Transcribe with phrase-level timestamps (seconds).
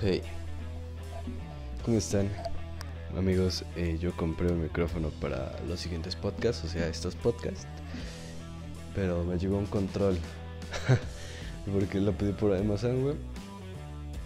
[0.00, 0.20] Hey,
[1.84, 2.28] ¿cómo están?
[3.16, 7.66] Amigos, eh, yo compré un micrófono para los siguientes podcasts, o sea, estos podcasts.
[8.94, 10.18] Pero me llegó un control.
[11.72, 13.16] Porque lo pedí por Amazon, güey.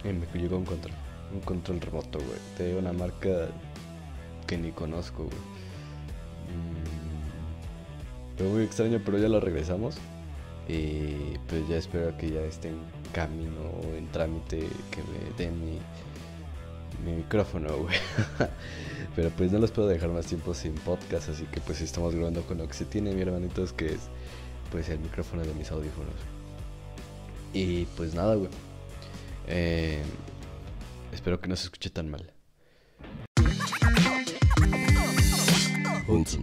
[0.03, 0.93] Y me llegó un control.
[1.33, 2.39] Un control remoto, güey.
[2.57, 3.49] De una marca
[4.47, 5.37] que ni conozco, güey.
[6.47, 9.97] Mm, fue muy extraño, pero ya lo regresamos.
[10.67, 12.79] Y pues ya espero que ya esté en
[13.13, 14.59] camino o en trámite
[14.91, 15.79] que me den mi,
[17.05, 17.95] mi micrófono, güey.
[19.15, 22.41] Pero pues no los puedo dejar más tiempo sin podcast, así que pues estamos grabando
[22.43, 24.09] con lo que se tiene, mi hermanitos, que es
[24.71, 26.15] pues el micrófono de mis audífonos.
[27.53, 28.49] Y pues nada, güey.
[29.47, 30.03] Eh,
[31.13, 32.33] espero que no se escuche tan mal.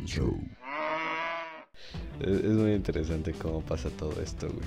[0.06, 0.38] Show.
[2.20, 4.66] Es, muy interesante cómo pasa todo esto, güey.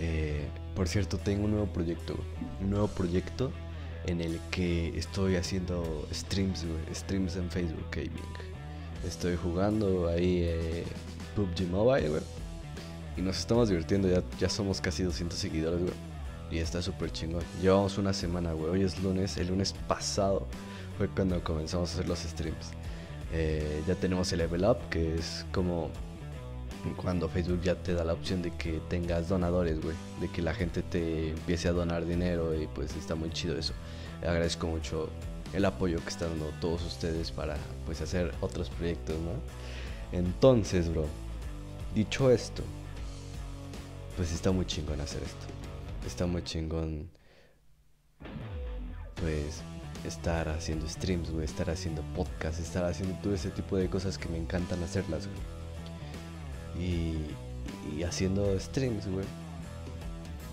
[0.00, 2.16] Eh, por cierto, tengo un nuevo proyecto,
[2.60, 3.52] Un nuevo proyecto
[4.06, 6.94] en el que estoy haciendo streams, güey.
[6.94, 8.10] Streams en Facebook Gaming.
[9.06, 10.84] Estoy jugando ahí eh,
[11.36, 12.22] PUBG Mobile, güey.
[13.16, 15.94] Y nos estamos divirtiendo, ya, ya somos casi 200 seguidores, güey.
[16.50, 17.42] Y está súper chingón.
[17.62, 18.70] Llevamos una semana, güey.
[18.70, 19.36] Hoy es lunes.
[19.36, 20.46] El lunes pasado
[20.98, 22.72] fue cuando comenzamos a hacer los streams.
[23.32, 25.90] Eh, ya tenemos el level up, que es como
[26.92, 30.54] cuando Facebook ya te da la opción de que tengas donadores, güey, de que la
[30.54, 33.72] gente te empiece a donar dinero y pues está muy chido eso.
[34.20, 35.08] Agradezco mucho
[35.52, 39.32] el apoyo que están dando todos ustedes para pues hacer otros proyectos, ¿no?
[40.16, 41.06] Entonces, bro,
[41.94, 42.62] dicho esto,
[44.16, 45.46] pues está muy chingón hacer esto.
[46.06, 47.08] Está muy chingón
[49.20, 49.62] pues
[50.04, 54.28] estar haciendo streams, güey, estar haciendo podcasts, estar haciendo todo ese tipo de cosas que
[54.28, 55.53] me encantan hacerlas, güey
[56.78, 59.24] y, haciendo streams, güey,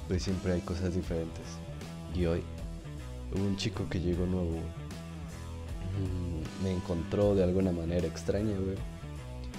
[0.07, 1.43] pues siempre hay cosas diferentes.
[2.15, 2.43] Y hoy
[3.33, 4.57] hubo un chico que llegó nuevo,
[5.97, 8.77] mm, me encontró de alguna manera extraña, güey,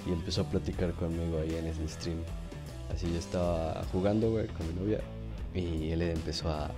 [0.07, 2.19] y empezó a platicar conmigo ahí en ese stream.
[2.93, 4.99] Así yo estaba jugando, güey, con mi novia,
[5.53, 6.71] y él empezó a,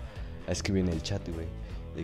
[0.47, 1.47] escribir en el chat, güey.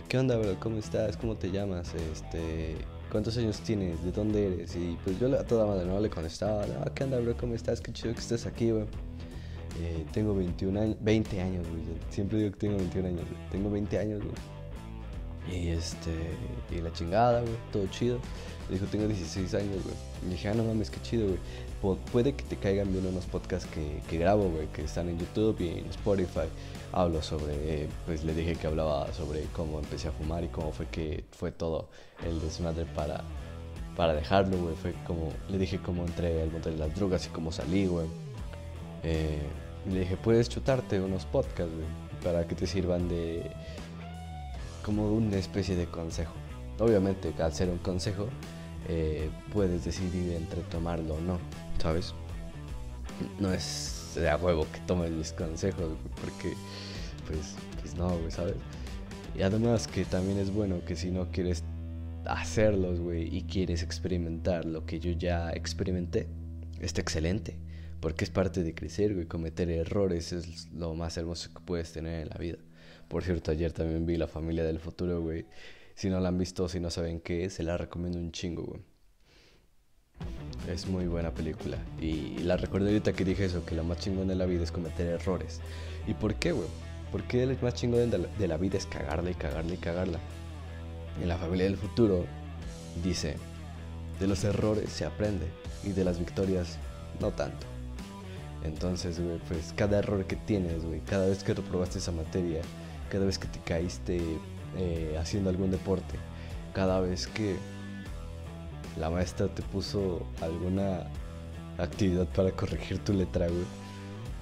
[0.08, 1.16] Qué onda, ¿cómo estás?
[1.16, 1.94] ¿Cómo te llamas?
[1.94, 2.76] Este,
[3.12, 4.02] ¿cuántos años tienes?
[4.02, 4.74] ¿De dónde eres?
[4.74, 7.36] Y pues yo a toda madre no le contestaba, ah, ¿qué onda, bro?
[7.36, 7.82] ¿Cómo estás?
[7.82, 8.86] Qué chido que estés aquí, güey.
[9.80, 11.82] Eh, tengo 21 años, 20 años, güey.
[12.08, 13.50] Siempre digo que tengo 21 años, güey.
[13.50, 14.34] Tengo 20 años, güey.
[15.54, 16.10] Y este,
[16.70, 18.18] y la chingada, güey, todo chido.
[18.68, 19.94] Le dijo, tengo 16 años, güey.
[20.26, 21.98] Y dije, ah, no mames, qué chido, güey.
[22.12, 25.60] puede que te caigan bien unos podcasts que, que grabo, güey, que están en YouTube
[25.60, 26.48] y en Spotify
[26.92, 30.86] hablo sobre, pues le dije que hablaba sobre cómo empecé a fumar y cómo fue
[30.86, 31.88] que fue todo
[32.24, 33.22] el desmadre para,
[33.96, 34.74] para dejarlo, güey.
[34.76, 38.06] Fue como, le dije cómo entré al mundo de las drogas y cómo salí, güey.
[39.02, 39.42] Eh,
[39.90, 41.86] le dije, puedes chutarte unos podcasts, güey,
[42.22, 43.50] para que te sirvan de,
[44.84, 46.32] como una especie de consejo.
[46.78, 48.28] Obviamente, al ser un consejo,
[48.88, 51.38] eh, puedes decidir entre tomarlo o no,
[51.80, 52.14] ¿sabes?
[53.38, 56.54] No es de a huevo que tomes mis consejos, porque
[57.26, 58.54] pues, pues no, güey, ¿sabes?
[59.36, 61.64] Y además que también es bueno que si no quieres
[62.26, 66.28] hacerlos, güey, y quieres experimentar lo que yo ya experimenté,
[66.80, 67.58] está excelente.
[68.00, 69.26] Porque es parte de crecer, güey.
[69.26, 72.58] Cometer errores es lo más hermoso que puedes tener en la vida.
[73.06, 75.46] Por cierto, ayer también vi La Familia del Futuro, güey.
[75.94, 78.64] Si no la han visto, si no saben qué es, se la recomiendo un chingo,
[78.64, 78.80] güey.
[80.72, 81.76] Es muy buena película.
[82.00, 84.72] Y la recuerdo ahorita que dije eso, que lo más chingón de la vida es
[84.72, 85.60] cometer errores.
[86.06, 86.68] ¿Y por qué, güey?
[87.10, 90.18] Porque el más chingón de la vida es cagarla y cagarla y cagarla.
[91.20, 92.24] En la familia del futuro
[93.04, 93.36] dice,
[94.18, 95.46] de los errores se aprende
[95.84, 96.78] y de las victorias
[97.20, 97.66] no tanto.
[98.64, 102.62] Entonces, güey, pues cada error que tienes, güey, cada vez que reprobaste esa materia,
[103.10, 104.20] cada vez que te caíste
[104.78, 106.14] eh, haciendo algún deporte,
[106.72, 107.56] cada vez que
[108.98, 111.06] la maestra te puso alguna
[111.78, 113.64] actividad para corregir tu letra, güey,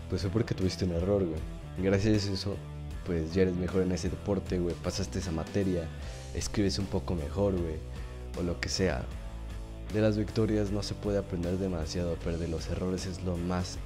[0.09, 1.41] pues fue porque tuviste un error, güey.
[1.78, 2.57] Gracias a eso,
[3.07, 4.75] pues ya eres mejor en ese deporte, güey.
[4.83, 5.89] Pasaste esa materia,
[6.34, 7.77] escribes un poco mejor, güey.
[8.39, 9.04] O lo que sea.
[9.95, 13.78] De las victorias no se puede aprender demasiado, pero de los errores es lo más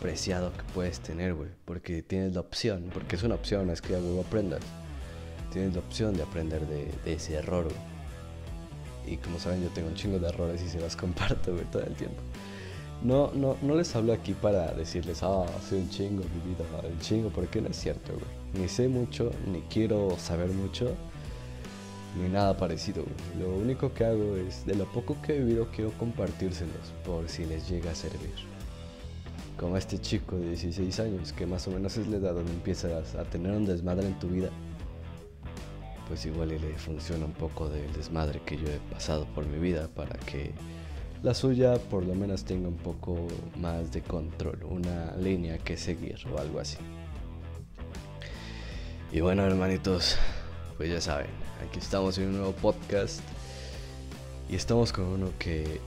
[0.00, 1.50] preciado que puedes tener, güey.
[1.64, 4.60] Porque tienes la opción, porque es una opción, es que algo aprendas.
[5.52, 7.91] Tienes la opción de aprender de, de ese error, güey.
[9.06, 11.94] Y como saben, yo tengo un chingo de errores y se los comparto, todo el
[11.94, 12.20] tiempo.
[13.02, 16.98] No, no, no les hablo aquí para decirles, ah, soy un chingo, mi vida, el
[17.00, 18.62] chingo, porque no es cierto, güey.
[18.62, 20.94] Ni sé mucho, ni quiero saber mucho,
[22.16, 23.44] ni nada parecido, güey.
[23.44, 27.44] Lo único que hago es, de lo poco que he vivido, quiero compartírselos por si
[27.44, 28.34] les llega a servir.
[29.58, 33.14] como este chico de 16 años, que más o menos es la edad donde empiezas
[33.14, 34.50] a tener un desmadre en tu vida,
[36.12, 39.88] pues igual le funciona un poco del desmadre que yo he pasado por mi vida
[39.88, 40.50] para que
[41.22, 46.18] la suya por lo menos tenga un poco más de control, una línea que seguir
[46.30, 46.76] o algo así.
[49.10, 50.18] Y bueno, hermanitos,
[50.76, 51.30] pues ya saben,
[51.66, 53.20] aquí estamos en un nuevo podcast
[54.50, 55.80] y estamos con uno que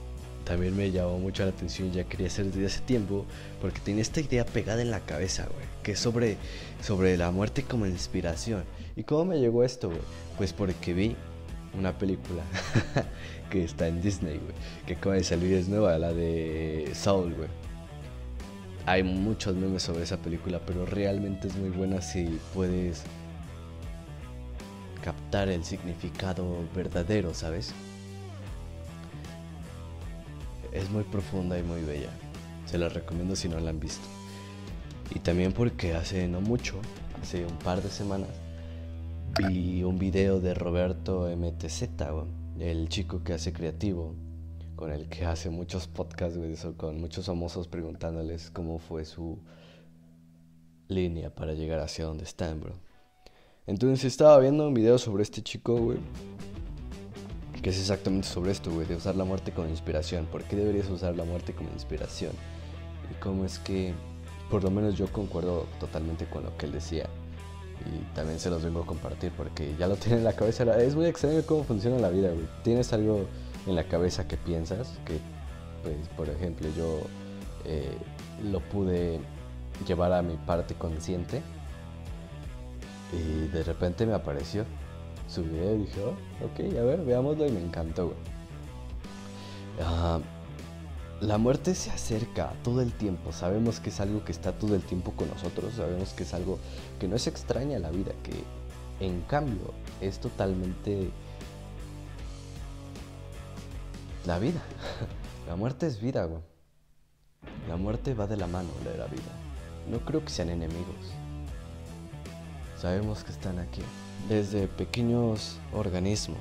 [0.44, 3.26] también me llamó mucho la atención, ya quería hacer desde hace tiempo,
[3.60, 6.36] porque tenía esta idea pegada en la cabeza, güey, que es sobre,
[6.82, 8.64] sobre la muerte como inspiración.
[8.96, 10.00] ¿Y cómo me llegó esto, güey?
[10.38, 11.14] Pues porque vi
[11.78, 12.42] una película
[13.50, 14.54] que está en Disney, güey,
[14.86, 17.48] que acaba de salir, es nueva, la de Soul, güey.
[18.86, 23.02] Hay muchos memes sobre esa película, pero realmente es muy buena si puedes
[25.04, 27.74] captar el significado verdadero, ¿sabes?
[30.72, 32.10] Es muy profunda y muy bella.
[32.64, 34.06] Se la recomiendo si no la han visto.
[35.14, 36.80] Y también porque hace no mucho,
[37.20, 38.30] hace un par de semanas,
[39.38, 41.82] vi un video de Roberto MTZ,
[42.58, 44.14] el chico que hace creativo,
[44.76, 46.38] con el que hace muchos podcasts,
[46.76, 49.38] con muchos famosos preguntándoles cómo fue su
[50.88, 52.74] línea para llegar hacia donde están, bro.
[53.66, 55.94] Entonces estaba viendo un video sobre este chico,
[57.60, 60.26] que es exactamente sobre esto, de usar la muerte como inspiración.
[60.26, 62.32] ¿Por qué deberías usar la muerte como inspiración?
[63.10, 63.92] Y cómo es que,
[64.50, 67.08] por lo menos yo concuerdo totalmente con lo que él decía.
[67.84, 70.64] Y también se los vengo a compartir porque ya lo tiene en la cabeza.
[70.78, 72.46] Es muy extraño cómo funciona la vida, güey.
[72.62, 73.26] Tienes algo
[73.66, 75.18] en la cabeza que piensas, que,
[75.82, 77.00] pues, por ejemplo, yo
[77.64, 77.96] eh,
[78.50, 79.20] lo pude
[79.86, 81.42] llevar a mi parte consciente
[83.12, 84.64] y de repente me apareció
[85.28, 86.10] subí y dije, oh,
[86.44, 88.14] ok, a ver, veámoslo y me encantó,
[89.80, 90.18] ah,
[91.20, 94.82] la muerte se acerca todo el tiempo, sabemos que es algo que está todo el
[94.82, 96.58] tiempo con nosotros, sabemos que es algo
[97.00, 101.10] que no es extraña a la vida, que en cambio es totalmente
[104.26, 104.60] la vida.
[105.46, 106.42] La muerte es vida, güey.
[107.68, 109.30] La muerte va de la mano de la vida.
[109.88, 111.14] No creo que sean enemigos.
[112.76, 113.82] Sabemos que están aquí
[114.28, 116.40] desde pequeños organismos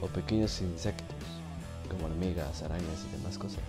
[0.00, 1.16] o pequeños insectos
[1.90, 3.60] como hormigas, arañas y demás cosas,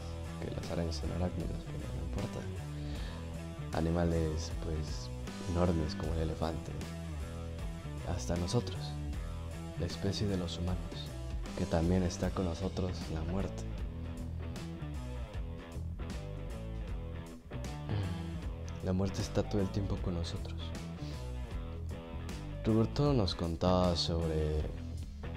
[0.43, 2.39] que las arañas son arácnidos, pero no importa.
[3.77, 5.09] Animales pues
[5.51, 6.71] enormes como el elefante,
[8.13, 8.77] hasta nosotros,
[9.79, 10.77] la especie de los humanos,
[11.57, 13.63] que también está con nosotros la muerte.
[18.83, 20.59] La muerte está todo el tiempo con nosotros.
[22.65, 24.61] Roberto nos contaba sobre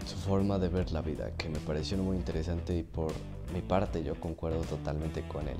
[0.04, 3.12] su forma de ver la vida, que me pareció muy interesante y por
[3.52, 5.56] mi parte yo concuerdo totalmente con él.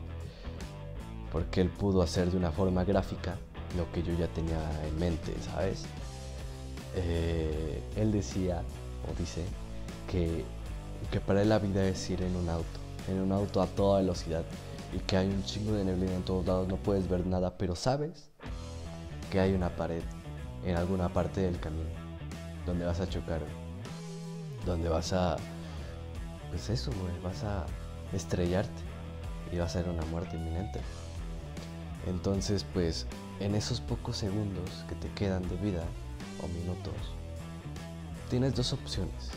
[1.33, 3.37] Porque él pudo hacer de una forma gráfica
[3.77, 5.85] lo que yo ya tenía en mente, ¿sabes?
[6.94, 8.62] Eh, él decía,
[9.11, 9.44] o dice,
[10.11, 10.44] que,
[11.11, 12.79] que para él la vida es ir en un auto,
[13.09, 14.44] en un auto a toda velocidad
[14.93, 17.75] y que hay un chingo de neblina en todos lados, no puedes ver nada, pero
[17.75, 18.31] sabes
[19.31, 20.03] que hay una pared
[20.65, 21.91] en alguna parte del camino,
[22.65, 23.41] donde vas a chocar,
[24.65, 25.37] donde vas a,
[26.50, 27.66] pues eso, güey, vas a
[28.12, 28.82] estrellarte
[29.52, 30.81] y va a ser una muerte inminente.
[32.06, 33.06] Entonces, pues,
[33.40, 35.84] en esos pocos segundos que te quedan de vida,
[36.43, 36.94] o minutos,
[38.31, 39.31] tienes dos opciones.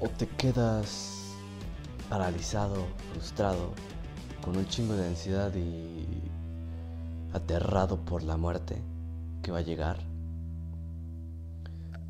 [0.00, 1.34] O te quedas
[2.08, 3.72] paralizado, frustrado,
[4.44, 6.06] con un chingo de ansiedad y
[7.32, 8.80] aterrado por la muerte
[9.50, 9.98] va a llegar.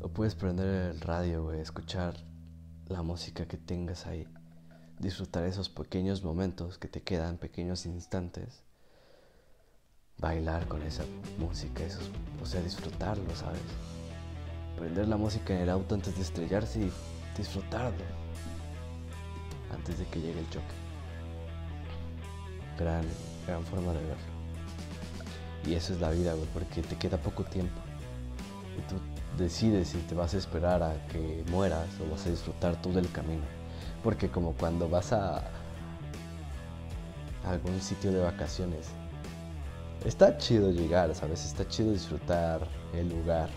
[0.01, 2.15] O puedes prender el radio, güey, escuchar
[2.89, 4.27] la música que tengas ahí.
[4.97, 8.63] Disfrutar esos pequeños momentos que te quedan, pequeños instantes.
[10.17, 11.05] Bailar con esa
[11.37, 12.09] música, esos,
[12.41, 13.61] o sea, disfrutarlo, ¿sabes?
[14.75, 16.91] Prender la música en el auto antes de estrellarse y
[17.37, 18.03] disfrutarlo.
[19.71, 20.65] Antes de que llegue el choque.
[22.77, 23.05] Gran,
[23.45, 24.39] gran forma de verlo.
[25.65, 27.79] Y eso es la vida, güey, porque te queda poco tiempo.
[28.77, 28.95] Y tú
[29.39, 33.11] decides si te vas a esperar a que mueras o vas a disfrutar todo el
[33.11, 33.43] camino.
[34.03, 35.43] Porque como cuando vas a
[37.45, 38.87] algún sitio de vacaciones,
[40.05, 41.45] está chido llegar, ¿sabes?
[41.45, 43.49] Está chido disfrutar el lugar.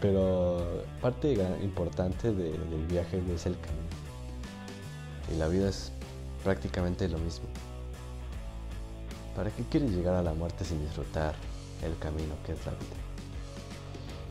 [0.00, 1.32] Pero parte
[1.62, 3.88] importante del viaje es el camino.
[5.32, 5.92] Y la vida es
[6.44, 7.48] prácticamente lo mismo.
[9.34, 11.34] ¿Para qué quieres llegar a la muerte sin disfrutar
[11.82, 13.07] el camino que es la vida?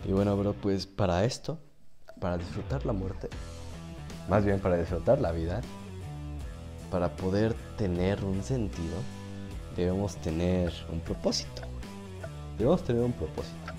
[0.06, 1.60] Y bueno, bro, pues para esto,
[2.20, 3.30] para disfrutar la muerte,
[4.30, 5.62] más bien para disfrutar la vida,
[6.92, 8.96] para poder tener un sentido,
[9.75, 11.62] debemos tener un propósito.
[12.58, 13.74] Debemos tener un propósito.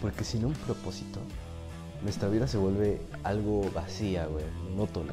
[0.00, 1.20] Porque sin un propósito,
[2.02, 5.12] nuestra vida se vuelve algo vacía, güey, monótona.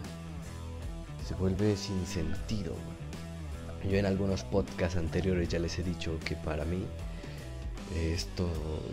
[1.25, 2.73] Se vuelve sin sentido,
[3.89, 6.85] Yo en algunos podcasts anteriores ya les he dicho que para mí
[7.95, 8.47] esto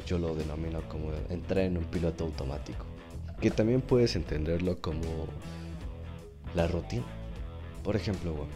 [0.07, 2.85] yo lo denomino como entrar en un piloto automático.
[3.41, 5.27] Que también puedes entenderlo como
[6.55, 7.05] la rutina.
[7.83, 8.49] Por ejemplo, güey.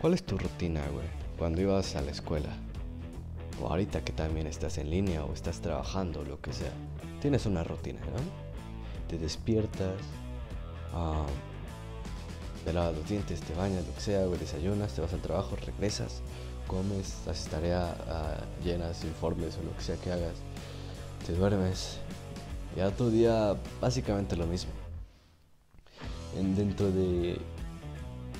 [0.00, 1.06] ¿Cuál es tu rutina, güey?
[1.38, 2.50] Cuando ibas a la escuela.
[3.60, 6.72] O ahorita que también estás en línea o estás trabajando, lo que sea.
[7.20, 9.08] Tienes una rutina, ¿no?
[9.08, 10.00] Te despiertas,
[10.94, 11.26] uh,
[12.64, 15.56] te lavas los dientes, te bañas, lo que sea, güey, desayunas, te vas al trabajo,
[15.56, 16.22] regresas,
[16.72, 20.38] comes, haces tarea, uh, llenas informes o lo que sea que hagas,
[21.26, 21.98] te duermes.
[22.76, 24.72] Y a tu día básicamente lo mismo
[26.34, 27.38] dentro de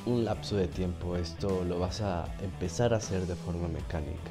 [0.06, 4.30] un lapso de tiempo esto lo vas a empezar a hacer de forma mecánica.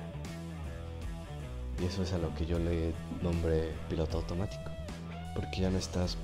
[1.81, 4.71] Y eso es a lo que yo le nombré piloto automático.
[5.33, 6.17] Porque ya no estás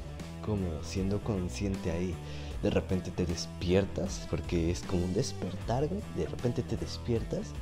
[0.45, 2.13] como siendo consciente ahí.
[2.61, 7.53] De repente te despiertas, porque es como un despertar, De repente te despiertas.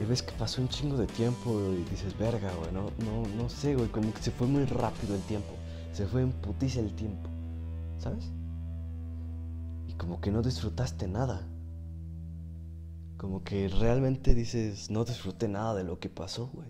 [0.00, 3.48] Y ves que pasó un chingo de tiempo y dices, verga, güey, no, no, no
[3.48, 5.52] sé, güey, como que se fue muy rápido el tiempo.
[5.92, 7.28] Se fue en putiza el tiempo.
[8.02, 8.24] ¿sabes?
[9.86, 11.48] Y como que no disfrutaste nada.
[13.16, 16.68] Como que realmente dices, no disfruté nada de lo que pasó, güey.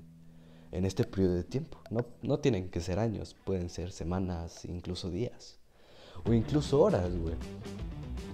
[0.71, 1.79] En este periodo de tiempo.
[1.91, 5.59] No, no tienen que ser años, pueden ser semanas, incluso días.
[6.27, 7.35] O incluso horas, güey.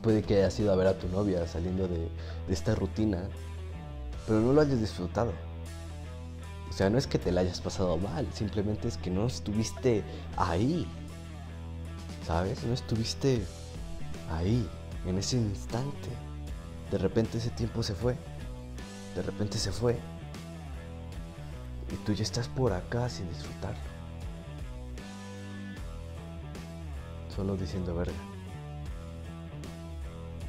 [0.02, 3.28] Puede que hayas ido a ver a tu novia saliendo de, de esta rutina,
[4.28, 5.32] pero no lo hayas disfrutado.
[6.68, 10.04] O sea, no es que te la hayas pasado mal, simplemente es que no estuviste
[10.36, 10.86] ahí.
[12.26, 12.62] ¿Sabes?
[12.64, 13.42] No estuviste
[14.30, 14.68] ahí,
[15.06, 16.10] en ese instante.
[16.90, 18.16] De repente ese tiempo se fue.
[19.16, 19.98] De repente se fue.
[21.90, 23.80] Y tú ya estás por acá sin disfrutarlo.
[27.34, 28.12] Solo diciendo verga.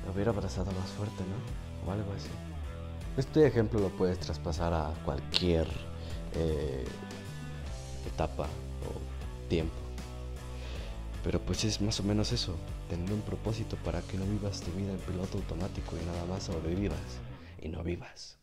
[0.05, 1.89] Lo hubiera abrazado más fuerte, ¿no?
[1.89, 2.48] O algo así.
[3.19, 5.67] Este ejemplo lo puedes traspasar a cualquier
[6.35, 6.85] eh,
[8.07, 9.75] etapa o tiempo.
[11.21, 12.55] Pero pues es más o menos eso,
[12.89, 16.43] tener un propósito para que no vivas tu vida en piloto automático y nada más
[16.43, 16.97] sobrevivas
[17.61, 18.37] y no vivas.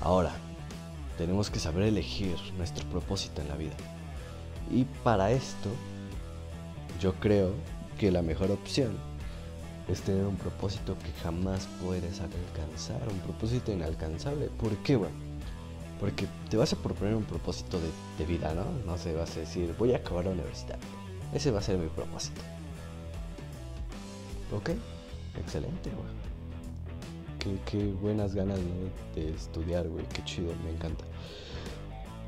[0.00, 0.32] Ahora,
[1.16, 3.76] tenemos que saber elegir nuestro propósito en la vida.
[4.68, 5.70] Y para esto,
[7.00, 7.52] yo creo
[8.00, 8.98] que la mejor opción
[9.88, 14.46] es tener un propósito que jamás puedes alcanzar, un propósito inalcanzable.
[14.58, 15.14] ¿Por qué, bueno?
[16.00, 17.78] Porque te vas a proponer un propósito
[18.18, 18.64] de, vida, ¿no?
[18.84, 20.78] No sé, vas a decir, voy a acabar la universidad.
[21.32, 22.40] Ese va a ser mi propósito.
[24.52, 24.70] Ok,
[25.38, 26.26] excelente, güey.
[27.64, 28.58] Qué, buenas ganas
[29.14, 30.04] de estudiar, güey.
[30.08, 31.04] Qué chido, me encanta.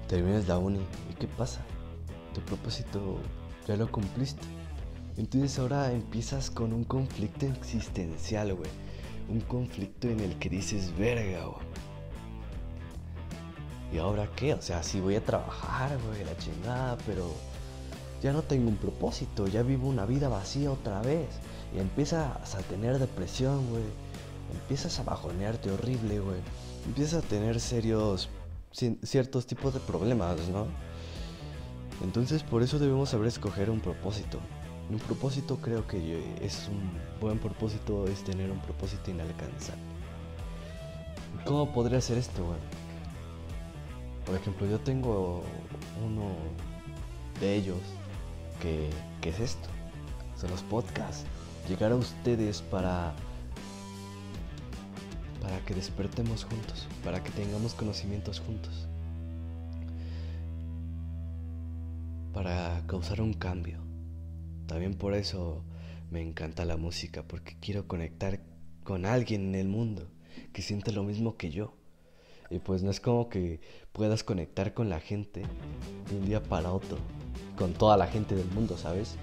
[0.06, 1.60] Terminas la uni y ¿qué pasa?
[2.34, 3.18] Tu propósito
[3.66, 4.57] ya lo cumpliste.
[5.18, 8.70] Entonces ahora empiezas con un conflicto existencial, güey.
[9.28, 11.68] Un conflicto en el que dices, verga, güey
[13.92, 14.54] ¿Y ahora qué?
[14.54, 17.32] O sea, sí voy a trabajar, güey, la chingada, pero
[18.22, 21.28] ya no tengo un propósito, ya vivo una vida vacía otra vez.
[21.74, 23.84] Y empiezas a tener depresión, güey.
[24.52, 26.40] Empiezas a bajonearte horrible, güey.
[26.86, 28.28] Empiezas a tener serios,
[29.02, 30.66] ciertos tipos de problemas, ¿no?
[32.02, 34.38] Entonces por eso debemos saber escoger un propósito.
[34.90, 36.90] Un propósito creo que es un
[37.20, 39.82] buen propósito, es tener un propósito inalcanzable.
[41.44, 42.58] ¿Cómo podría ser esto, güey?
[44.24, 45.42] Por ejemplo, yo tengo
[46.04, 46.32] uno
[47.40, 47.78] de ellos
[48.60, 48.90] que,
[49.28, 49.68] es esto.
[50.36, 51.24] Son los podcasts.
[51.68, 53.14] Llegar a ustedes para
[55.42, 58.86] para que despertemos juntos, para que tengamos conocimientos juntos,
[62.34, 63.87] para causar un cambio.
[64.68, 65.64] También por eso
[66.10, 68.40] me encanta la música, porque quiero conectar
[68.84, 70.08] con alguien en el mundo
[70.52, 71.74] que siente lo mismo que yo.
[72.50, 73.60] Y pues no es como que
[73.92, 75.42] puedas conectar con la gente
[76.10, 76.98] de un día para otro,
[77.56, 79.16] con toda la gente del mundo, ¿sabes?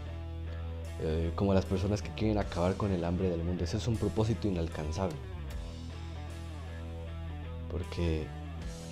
[1.02, 3.64] Eh, como las personas que quieren acabar con el hambre del mundo.
[3.64, 5.16] Ese es un propósito inalcanzable.
[7.70, 8.26] Porque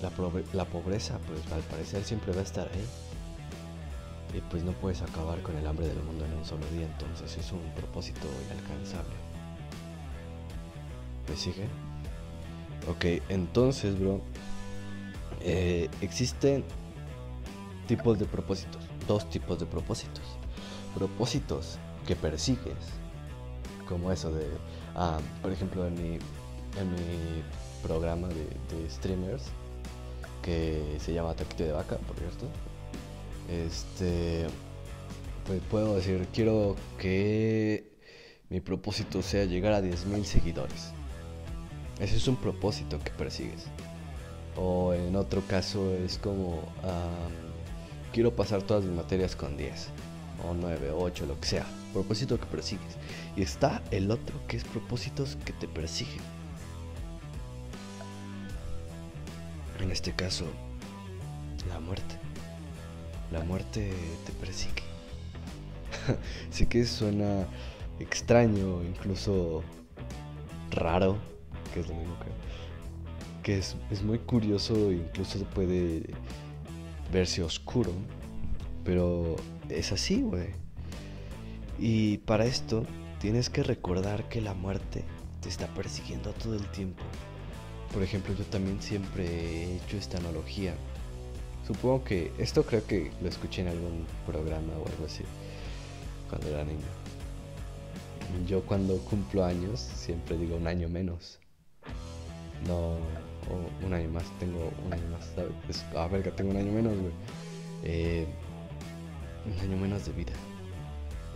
[0.02, 0.12] la,
[0.52, 3.13] la pobreza, pues al parecer siempre va a estar ahí.
[4.34, 7.36] Y pues no puedes acabar con el hambre del mundo en un solo día, entonces
[7.36, 9.14] es un propósito inalcanzable.
[11.28, 11.68] ¿Me sigue?
[12.88, 14.20] Ok, entonces, bro,
[15.40, 16.64] eh, existen
[17.86, 20.24] tipos de propósitos, dos tipos de propósitos.
[20.94, 22.74] Propósitos que persigues.
[23.88, 24.46] Como eso de,
[24.96, 26.18] ah, por ejemplo, en mi,
[26.80, 27.42] en mi
[27.82, 29.44] programa de, de streamers,
[30.42, 32.46] que se llama Taquito de Vaca, por cierto.
[33.48, 34.46] Este,
[35.46, 37.92] pues puedo decir, quiero que
[38.50, 40.92] mi propósito sea llegar a 10.000 seguidores.
[42.00, 43.66] Ese es un propósito que persigues.
[44.56, 46.62] O en otro caso es como,
[48.12, 49.88] quiero pasar todas mis materias con 10,
[50.48, 51.66] o 9, 8, lo que sea.
[51.92, 52.96] Propósito que persigues.
[53.36, 56.22] Y está el otro que es propósitos que te persiguen.
[59.80, 60.46] En este caso,
[61.68, 62.18] la muerte.
[63.30, 63.92] La muerte
[64.26, 64.82] te persigue.
[66.50, 67.46] sí que suena
[67.98, 69.62] extraño, incluso
[70.70, 71.16] raro,
[71.72, 76.02] que es lo mismo que, que es, es muy curioso, incluso puede
[77.12, 77.92] verse oscuro,
[78.84, 79.36] pero
[79.68, 80.48] es así, güey.
[81.78, 82.84] Y para esto
[83.20, 85.04] tienes que recordar que la muerte
[85.40, 87.02] te está persiguiendo todo el tiempo.
[87.92, 90.74] Por ejemplo, yo también siempre he hecho esta analogía.
[91.66, 95.24] Supongo que esto creo que lo escuché en algún programa o algo así
[96.28, 96.80] cuando era niño.
[98.46, 101.38] Yo cuando cumplo años siempre digo un año menos.
[102.66, 102.94] No,
[103.50, 105.84] o un año más, tengo un año más, ¿sabes?
[105.96, 107.12] a ver, que tengo un año menos, güey.
[107.82, 108.26] Eh,
[109.46, 110.32] un año menos de vida.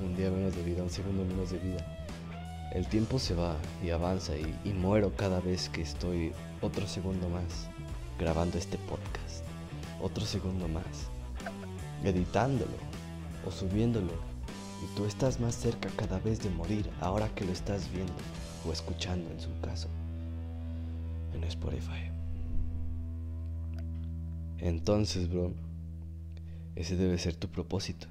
[0.03, 1.99] Un día menos de vida, un segundo menos de vida.
[2.73, 7.69] El tiempo se va y avanza y, muero cada vez que estoy otro segundo más
[8.19, 9.48] grabando este podcast.
[10.01, 11.09] Otro segundo más.
[12.05, 12.77] Editándolo
[13.47, 14.13] o subiéndolo.
[14.83, 18.13] Y tú estás más cerca cada vez de morir ahora que lo estás viendo
[18.67, 19.89] o escuchando en su caso.
[21.35, 22.11] En Spotify.
[24.59, 25.53] Entonces, bro,
[26.77, 28.07] ese debe ser tu propósito.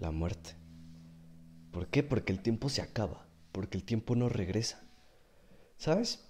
[0.00, 0.54] La muerte.
[1.70, 2.02] ¿Por qué?
[2.02, 3.28] Porque el tiempo se acaba
[3.58, 4.80] porque el tiempo no regresa.
[5.76, 6.24] ¿Sabes?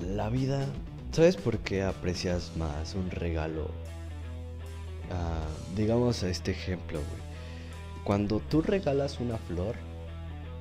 [0.00, 0.66] La vida...
[1.14, 3.70] ¿Sabes por qué aprecias más un regalo?
[5.12, 7.22] Ah, digamos a este ejemplo, güey.
[8.02, 9.76] Cuando tú regalas una flor,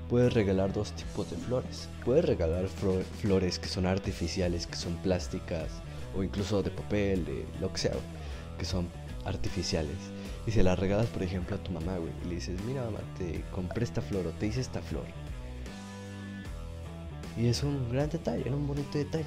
[0.09, 1.89] puedes regalar dos tipos de flores.
[2.05, 5.69] Puedes regalar flores que son artificiales, que son plásticas,
[6.15, 7.93] o incluso de papel, de lo que sea,
[8.59, 8.87] que son
[9.25, 9.97] artificiales.
[10.45, 12.11] Y se la regalas, por ejemplo, a tu mamá, güey.
[12.25, 15.05] Y le dices, mira mamá, te compré esta flor o te hice esta flor.
[17.39, 19.25] Y es un gran detalle, un bonito detalle.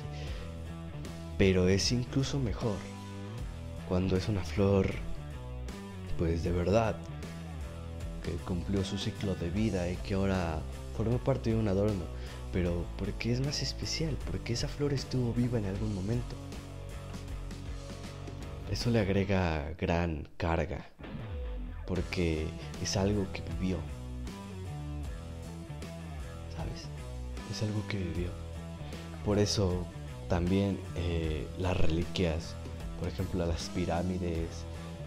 [1.38, 2.76] Pero es incluso mejor
[3.88, 4.90] cuando es una flor,
[6.18, 6.96] pues de verdad,
[8.24, 10.60] que cumplió su ciclo de vida y que ahora
[10.96, 12.04] forma parte de un adorno.
[12.52, 16.34] Pero porque es más especial, porque esa flor estuvo viva en algún momento.
[18.70, 20.86] Eso le agrega gran carga,
[21.86, 22.46] porque
[22.82, 23.76] es algo que vivió.
[26.56, 26.86] ¿Sabes?
[27.52, 28.30] Es algo que vivió.
[29.24, 29.86] Por eso
[30.28, 32.54] también eh, las reliquias,
[32.98, 34.48] por ejemplo las pirámides,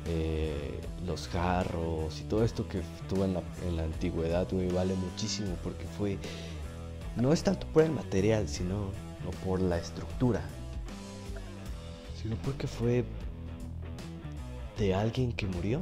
[0.08, 5.56] eh, los jarros y todo esto que estuvo en la, en la antigüedad, vale muchísimo
[5.64, 6.18] porque fue,
[7.16, 8.92] no es tanto por el material, sino
[9.24, 10.42] no por la estructura,
[12.22, 13.04] sino porque fue
[14.78, 15.82] de alguien que murió.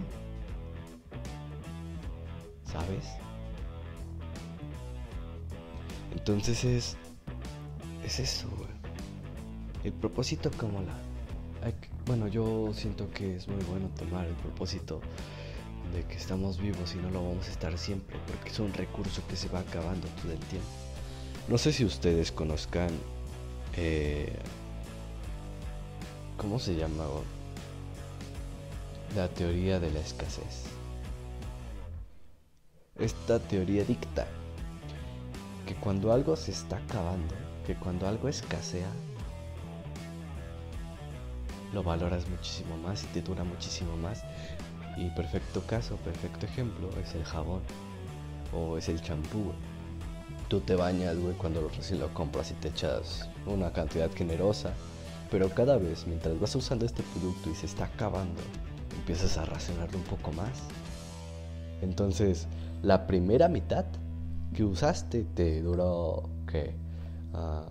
[2.66, 3.06] ¿Sabes?
[6.12, 6.98] Entonces es.
[8.04, 8.48] Es eso,
[9.84, 10.98] El propósito como la.
[12.06, 15.02] Bueno, yo siento que es muy bueno tomar el propósito
[15.94, 19.22] de que estamos vivos y no lo vamos a estar siempre, porque es un recurso
[19.28, 20.68] que se va acabando todo el tiempo.
[21.48, 22.90] No sé si ustedes conozcan.
[23.76, 24.34] Eh,
[26.38, 27.06] ¿Cómo se llama?
[29.16, 30.66] La teoría de la escasez.
[33.00, 34.28] Esta teoría dicta
[35.66, 37.36] que cuando algo se está acabando,
[37.66, 38.90] que cuando algo escasea,
[41.74, 44.24] lo valoras muchísimo más y te dura muchísimo más.
[44.98, 47.62] Y perfecto caso, perfecto ejemplo es el jabón
[48.54, 49.52] o es el champú.
[50.48, 54.74] Tú te bañas, güey, cuando recién lo compras y te echas una cantidad generosa.
[55.30, 58.42] Pero cada vez, mientras vas usando este producto y se está acabando,
[58.96, 60.64] empiezas a racionarlo un poco más.
[61.82, 62.48] Entonces,
[62.82, 63.86] la primera mitad
[64.54, 66.76] que usaste te duró, ¿qué?
[67.34, 67.68] Ah,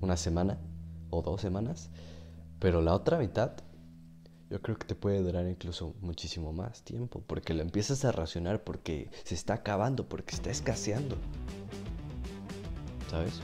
[0.00, 0.58] una semana
[1.10, 1.90] o dos semanas.
[2.64, 3.52] Pero la otra mitad,
[4.48, 7.22] yo creo que te puede durar incluso muchísimo más tiempo.
[7.26, 11.18] Porque lo empiezas a racionar porque se está acabando, porque está escaseando.
[13.10, 13.42] ¿Sabes?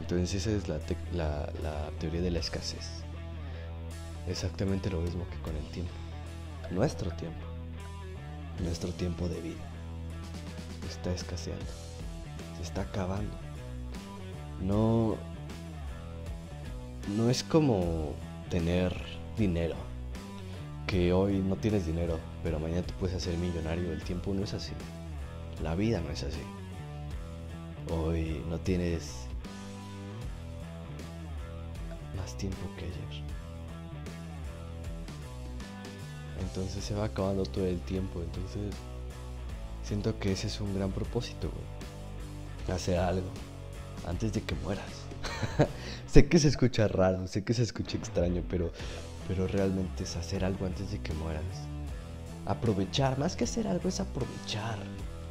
[0.00, 3.02] Entonces esa es la, la teoría de la escasez.
[4.26, 5.92] Exactamente lo mismo que con el tiempo
[6.70, 7.44] nuestro tiempo,
[8.62, 9.60] nuestro tiempo de vida.
[10.88, 11.66] está escaseando,
[12.56, 13.36] se está acabando.
[14.62, 15.18] No,
[17.14, 18.14] no es como
[18.50, 18.94] tener
[19.36, 19.76] dinero,
[20.86, 23.92] que hoy no tienes dinero, pero mañana te puedes hacer millonario.
[23.92, 24.72] El tiempo no es así,
[25.62, 26.40] la vida no es así.
[27.90, 29.26] Hoy no tienes
[32.16, 33.24] más tiempo que ayer.
[36.40, 38.20] Entonces se va acabando todo el tiempo.
[38.20, 38.74] Entonces
[39.82, 42.76] siento que ese es un gran propósito, güey.
[42.76, 43.28] Hacer algo
[44.06, 44.84] antes de que mueras.
[46.06, 48.72] sé que se escucha raro, sé que se escucha extraño, pero,
[49.26, 51.42] pero realmente es hacer algo antes de que mueras.
[52.46, 54.78] Aprovechar, más que hacer algo es aprovechar.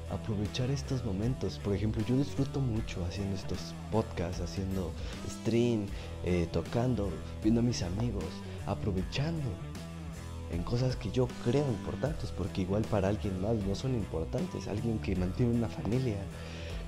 [0.09, 1.59] Aprovechar estos momentos.
[1.59, 4.93] Por ejemplo, yo disfruto mucho haciendo estos podcasts, haciendo
[5.27, 5.87] stream,
[6.23, 7.09] eh, tocando,
[7.43, 8.23] viendo a mis amigos,
[8.67, 9.49] aprovechando
[10.51, 14.67] en cosas que yo creo importantes, porque igual para alguien más no son importantes.
[14.67, 16.17] Alguien que mantiene una familia,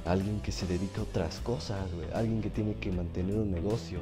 [0.05, 3.99] alguien que se dedica a otras cosas, alguien que tiene que mantener un negocio.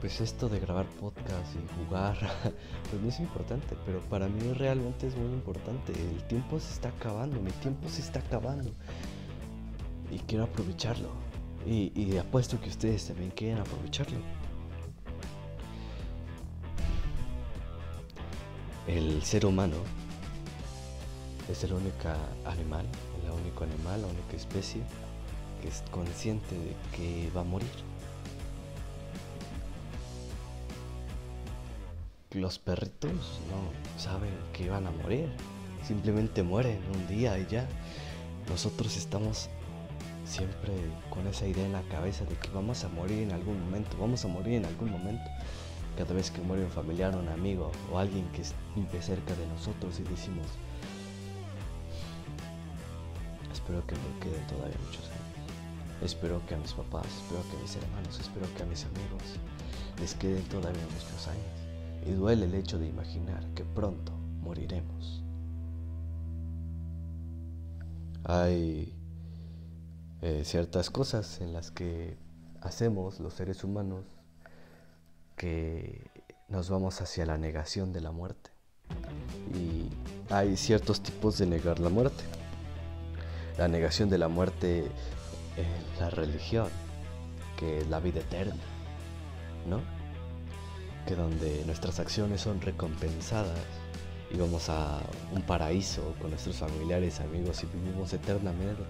[0.00, 2.16] Pues esto de grabar podcast y jugar,
[2.90, 5.92] pues no es importante, pero para mí realmente es muy importante.
[5.92, 8.70] El tiempo se está acabando, mi tiempo se está acabando.
[10.10, 11.10] Y quiero aprovecharlo.
[11.66, 14.18] Y, y apuesto que ustedes también quieren aprovecharlo.
[18.86, 19.76] El ser humano
[21.50, 22.08] es el único
[22.44, 22.86] animal,
[23.24, 24.82] el único animal, la única especie
[25.60, 27.68] que es consciente de que va a morir.
[32.32, 33.10] Los perritos
[33.50, 35.28] no saben que van a morir,
[35.82, 37.68] simplemente mueren un día y ya.
[38.48, 39.48] Nosotros estamos
[40.24, 40.72] siempre
[41.10, 44.24] con esa idea en la cabeza de que vamos a morir en algún momento, vamos
[44.24, 45.28] a morir en algún momento
[45.98, 48.42] cada vez que muere un familiar, un amigo o alguien que
[48.76, 50.46] vive cerca de nosotros y decimos,
[53.70, 56.02] espero que me queden todavía muchos años.
[56.02, 59.22] Espero que a mis papás, espero que a mis hermanos, espero que a mis amigos
[60.00, 62.06] les queden todavía muchos años.
[62.06, 65.22] Y duele el hecho de imaginar que pronto moriremos.
[68.24, 68.92] Hay
[70.22, 72.16] eh, ciertas cosas en las que
[72.62, 74.04] hacemos los seres humanos
[75.36, 76.10] que
[76.48, 78.50] nos vamos hacia la negación de la muerte.
[79.54, 79.88] Y
[80.32, 82.24] hay ciertos tipos de negar la muerte.
[83.60, 84.86] La negación de la muerte
[85.58, 86.68] en la religión,
[87.58, 88.56] que es la vida eterna,
[89.68, 89.80] ¿no?
[91.06, 93.58] Que donde nuestras acciones son recompensadas
[94.32, 95.02] y vamos a
[95.34, 98.82] un paraíso con nuestros familiares, amigos y vivimos eternamente.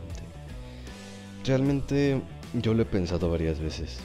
[1.45, 3.99] Realmente yo lo he pensado varias veces.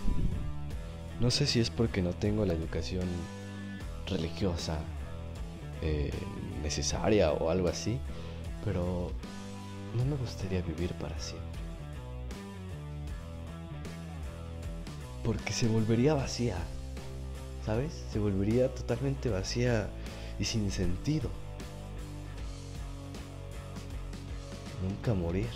[1.20, 3.06] No sé si es porque no tengo la educación
[4.08, 4.80] religiosa
[5.84, 6.10] eh,
[6.64, 8.00] necesaria o algo así,
[8.64, 9.12] pero
[9.96, 11.60] no me gustaría vivir para siempre.
[15.24, 16.58] Porque se volvería vacía,
[17.66, 17.94] ¿sabes?
[18.12, 19.90] Se volvería totalmente vacía
[20.40, 21.30] y sin sentido.
[24.84, 25.50] Nunca morir.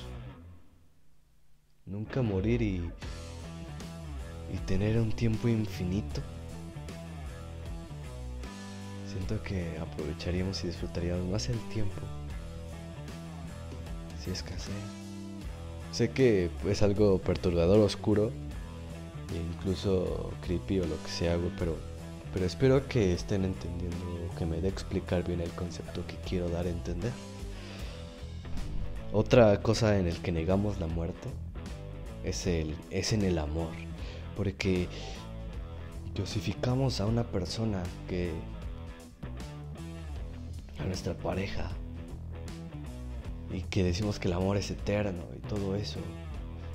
[1.86, 2.92] Nunca morir y
[4.54, 6.22] y tener un tiempo infinito,
[9.08, 12.02] siento que aprovecharíamos y disfrutaríamos más el tiempo
[14.30, 14.76] si escasea.
[15.92, 18.32] Sé que es algo perturbador, oscuro,
[19.34, 21.76] e incluso creepy o lo que sea, pero,
[22.34, 23.98] pero espero que estén entendiendo,
[24.38, 27.12] que me dé explicar bien el concepto que quiero dar a entender.
[29.12, 31.30] Otra cosa en el que negamos la muerte
[32.24, 33.70] es, el, es en el amor
[34.38, 34.88] porque
[36.16, 38.32] dosificamos a una persona que
[40.80, 41.72] a nuestra pareja
[43.52, 46.00] y que decimos que el amor es eterno y todo eso.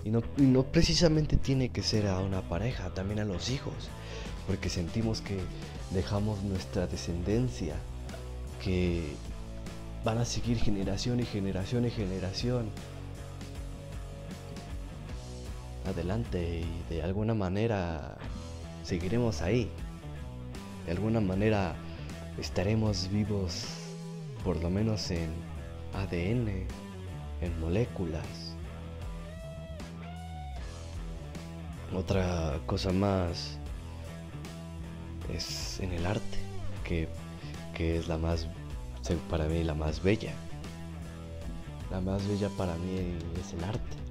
[0.05, 3.89] Y no, no, precisamente tiene que ser a una pareja, también a los hijos,
[4.47, 5.39] porque sentimos que
[5.93, 7.77] dejamos nuestra descendencia,
[8.63, 9.03] que
[10.05, 12.71] van a seguir generación y generación y generación
[15.87, 18.17] adelante y de alguna manera
[18.83, 19.71] seguiremos ahí.
[20.87, 21.75] De alguna manera
[22.39, 23.65] estaremos vivos,
[24.45, 25.31] por lo menos en
[25.95, 26.67] ADN,
[27.41, 28.27] en moléculas.
[31.95, 33.59] Otra cosa más
[35.33, 36.39] es en el arte,
[36.85, 37.09] que,
[37.75, 38.49] que es la más,
[39.31, 40.33] para mí, la más bella.
[41.91, 44.05] La más bella para mí es el arte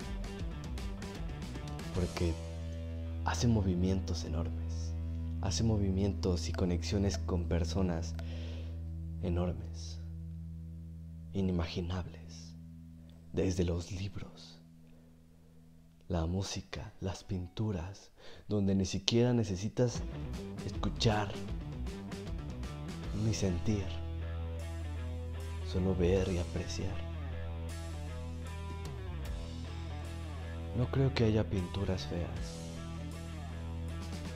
[1.94, 2.34] porque
[3.26, 4.94] hace movimientos enormes,
[5.42, 8.16] hace movimientos y conexiones con personas
[9.22, 10.00] enormes,
[11.34, 12.56] inimaginables.
[13.34, 14.62] desde los libros,
[16.08, 18.12] la música, las pinturas,
[18.48, 20.04] donde ni siquiera necesitas
[20.68, 21.32] escuchar
[23.26, 23.86] ni sentir,
[25.68, 26.96] solo ver y apreciar.
[30.78, 32.60] No creo que haya pinturas feas.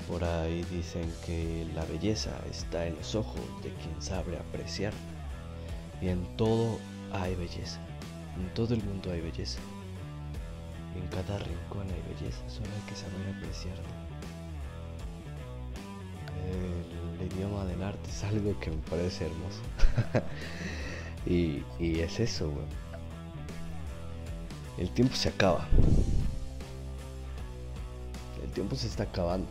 [0.07, 4.93] Por ahí dicen que la belleza está en los ojos de quien sabe apreciar.
[6.01, 6.79] Y en todo
[7.12, 7.79] hay belleza.
[8.36, 9.60] En todo el mundo hay belleza.
[10.95, 13.83] En cada rincón hay belleza, solo hay que saber apreciarla.
[17.19, 19.60] El, idioma del arte es algo que me parece hermoso.
[21.25, 22.65] y, y es eso, güey.
[24.77, 25.67] El tiempo se acaba.
[28.43, 29.47] El tiempo se está acabando.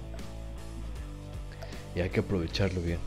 [1.94, 3.00] Y hay que aprovecharlo bien.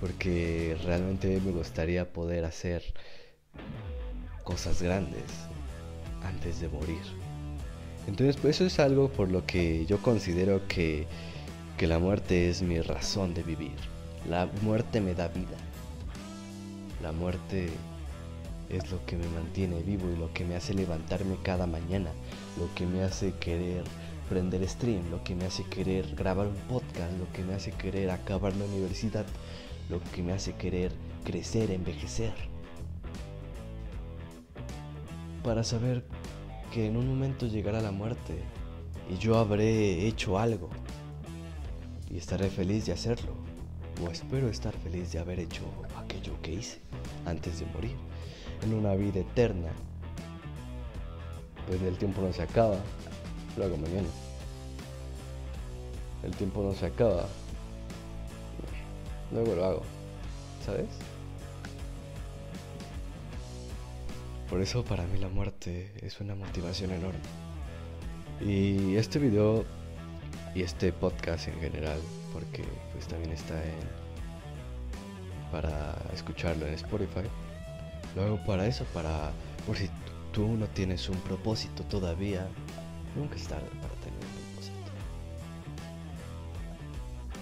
[0.00, 2.82] Porque realmente me gustaría poder hacer
[4.44, 5.24] cosas grandes
[6.22, 7.02] antes de morir.
[8.06, 11.06] Entonces, pues eso es algo por lo que yo considero que,
[11.76, 13.74] que la muerte es mi razón de vivir.
[14.28, 15.56] La muerte me da vida.
[17.02, 17.68] La muerte
[18.68, 22.10] es lo que me mantiene vivo y lo que me hace levantarme cada mañana,
[22.58, 23.84] lo que me hace querer
[24.28, 28.10] prender stream, lo que me hace querer grabar un podcast, lo que me hace querer
[28.10, 29.26] acabar la universidad,
[29.88, 30.92] lo que me hace querer
[31.24, 32.34] crecer, envejecer.
[35.42, 36.04] Para saber
[36.72, 38.42] que en un momento llegará la muerte
[39.08, 40.68] y yo habré hecho algo
[42.10, 43.32] y estaré feliz de hacerlo
[44.04, 45.62] o espero estar feliz de haber hecho
[45.96, 46.80] aquello que hice
[47.24, 47.96] antes de morir
[48.62, 49.70] en una vida eterna.
[51.66, 52.76] Pues el tiempo no se acaba
[53.56, 54.08] luego mañana.
[56.22, 57.26] El tiempo no se acaba
[59.32, 59.82] luego lo hago
[60.66, 60.88] ¿sabes?
[64.50, 67.20] Por eso para mí la muerte es una motivación enorme.
[68.40, 69.64] Y este video
[70.54, 71.98] y este podcast en general,
[72.32, 74.06] porque pues también está en
[75.52, 77.28] para escucharlo en Spotify.
[78.14, 79.30] Lo hago para eso, para
[79.66, 79.88] por si
[80.32, 82.46] tú no tienes un propósito todavía,
[83.14, 84.95] nunca es tarde para tener un propósito.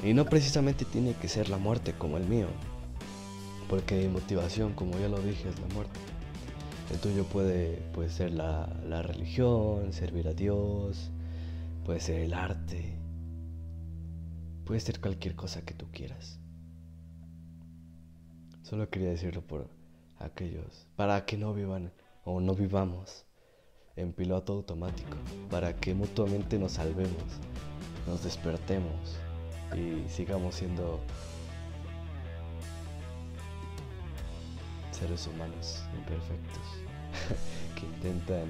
[0.04, 2.48] Y no precisamente tiene que ser la muerte como el mío,
[3.70, 5.98] porque mi motivación, como ya lo dije, es la muerte.
[6.92, 11.10] El tuyo puede, puede ser la, la religión, servir a Dios,
[11.86, 12.98] puede ser el arte,
[14.66, 16.38] puede ser cualquier cosa que tú quieras.
[18.62, 19.70] Solo quería decirlo por
[20.18, 21.92] aquellos, para que no vivan
[22.24, 23.24] o no vivamos
[23.96, 25.16] en piloto automático,
[25.48, 27.22] para que mutuamente nos salvemos,
[28.06, 29.23] nos despertemos
[29.74, 31.00] y sigamos siendo
[34.92, 36.62] seres humanos imperfectos
[37.74, 38.46] que intentan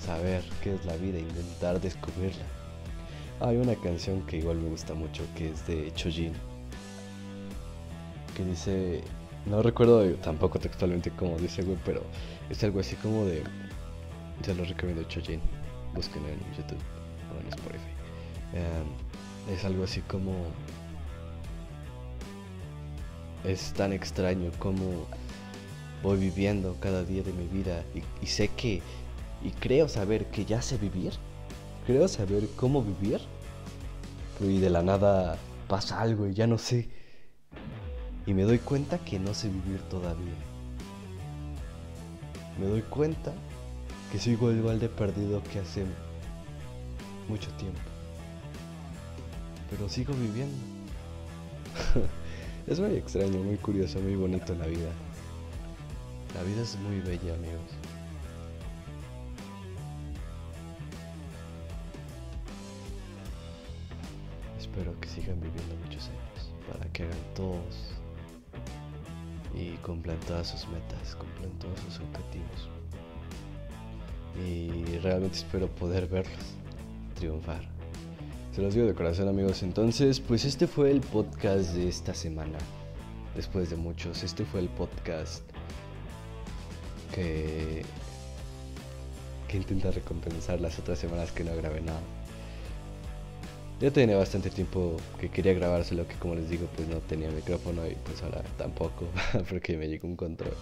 [0.00, 2.44] saber qué es la vida intentar descubrirla.
[3.40, 6.32] Hay una canción que igual me gusta mucho que es de Chojin
[8.36, 9.02] que dice,
[9.46, 12.02] no recuerdo tampoco textualmente como dice, güey, pero
[12.48, 13.42] es algo así como de,
[14.42, 15.40] se lo recomiendo Chojin,
[15.94, 16.80] busquen en YouTube
[17.34, 17.92] o en Spotify.
[18.54, 18.86] Em,
[19.50, 20.32] es algo así como,
[23.44, 25.06] es tan extraño como
[26.02, 27.84] voy viviendo cada día de mi vida
[28.20, 28.82] y, sé que,
[29.42, 31.12] y creo saber que ya sé vivir,
[31.86, 33.20] creo saber cómo vivir,
[34.40, 35.36] y de la nada
[35.68, 36.88] pasa algo y ya no sé.
[38.26, 40.34] Y me doy cuenta que no sé vivir todavía.
[42.58, 43.32] Me doy cuenta
[44.10, 45.84] que sigo igual de perdido que hace
[47.28, 47.91] mucho tiempo.
[49.72, 50.54] Pero sigo viviendo.
[52.66, 54.90] es muy extraño, muy curioso, muy bonito la vida.
[56.34, 57.70] La vida es muy bella, amigos.
[64.60, 67.94] Espero que sigan viviendo muchos años para que hagan todos
[69.54, 72.68] y cumplan todas sus metas, cumplan todos sus objetivos.
[74.46, 76.56] Y realmente espero poder verlos
[77.14, 77.71] triunfar.
[78.54, 79.62] Se los digo de corazón amigos.
[79.62, 82.58] Entonces, pues este fue el podcast de esta semana.
[83.34, 85.42] Después de muchos, este fue el podcast
[87.14, 87.82] que,
[89.54, 92.00] intenta recompensar las otras semanas que no grabé nada.
[93.80, 97.86] Ya tenía bastante tiempo que quería grabárselo, que como les digo, pues no tenía micrófono
[97.86, 99.06] y pues ahora tampoco,
[99.48, 100.54] porque me llegó un control.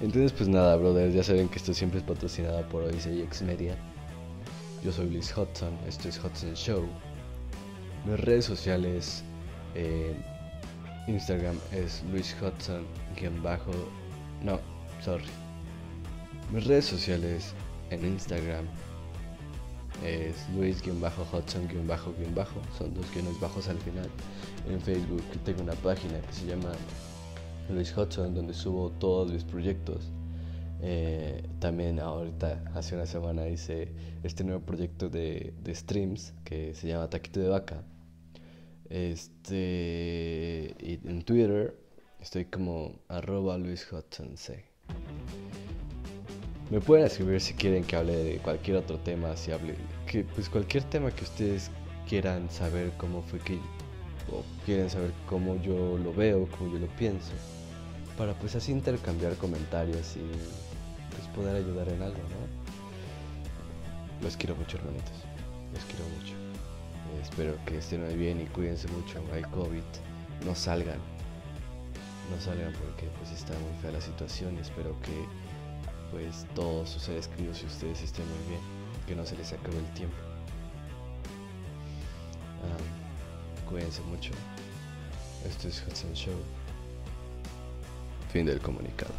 [0.00, 3.76] Entonces, pues nada, brothers, ya saben que esto siempre es patrocinado por OICX Media.
[4.84, 6.84] Yo soy Luis Hudson, esto es Hudson Show.
[8.04, 9.24] Mis redes sociales
[9.74, 10.14] en
[11.06, 12.84] Instagram es Luis Hudson,
[13.42, 13.70] bajo,
[14.42, 14.60] no,
[15.02, 15.24] sorry,
[16.52, 17.54] Mis redes sociales
[17.88, 18.66] en Instagram
[20.04, 21.24] es Luis-Hudson-Bajo,
[22.76, 24.10] son dos guiones bajos al final.
[24.68, 26.72] En Facebook tengo una página que se llama
[27.70, 30.10] Luis Hudson, donde subo todos mis proyectos.
[30.82, 31.23] Eh,
[31.64, 33.88] también ahorita, hace una semana, hice
[34.22, 37.82] este nuevo proyecto de, de streams que se llama Taquito de Vaca.
[38.90, 41.74] Este, y en Twitter
[42.20, 43.88] estoy como arroba Luis.
[46.70, 49.74] Me pueden escribir si quieren que hable de cualquier otro tema, si hable,
[50.06, 51.70] que pues cualquier tema que ustedes
[52.06, 53.54] quieran saber cómo fue que,
[54.30, 57.32] o quieren saber cómo yo lo veo, cómo yo lo pienso,
[58.18, 60.73] para pues así intercambiar comentarios y
[61.34, 62.46] poder ayudar en algo, ¿no?
[64.22, 65.24] Los quiero mucho, hermanitos,
[65.72, 66.34] los quiero mucho.
[67.22, 69.82] espero que estén muy bien y cuídense mucho, hay COVID,
[70.46, 70.98] no salgan,
[72.30, 75.26] no salgan porque pues está muy fea la situación y espero que
[76.10, 78.60] pues todos sus seres y ustedes estén muy bien,
[79.06, 80.16] que no se les acabe el tiempo.
[82.62, 84.32] Ah, cuídense mucho.
[85.44, 86.36] Esto es Hudson Show.
[88.32, 89.14] Fin del comunicado.